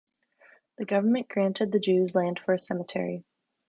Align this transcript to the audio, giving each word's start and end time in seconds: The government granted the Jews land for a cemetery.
The 0.79 0.85
government 0.85 1.29
granted 1.29 1.71
the 1.71 1.79
Jews 1.79 2.15
land 2.15 2.39
for 2.39 2.55
a 2.55 2.57
cemetery. 2.57 3.23